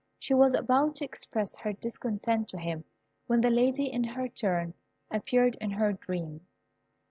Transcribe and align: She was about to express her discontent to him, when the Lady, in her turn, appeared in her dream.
She 0.17 0.33
was 0.33 0.55
about 0.55 0.95
to 0.95 1.03
express 1.05 1.55
her 1.57 1.73
discontent 1.73 2.47
to 2.49 2.57
him, 2.57 2.85
when 3.27 3.41
the 3.41 3.51
Lady, 3.51 3.85
in 3.85 4.03
her 4.03 4.27
turn, 4.27 4.73
appeared 5.11 5.57
in 5.61 5.69
her 5.69 5.93
dream. 5.93 6.41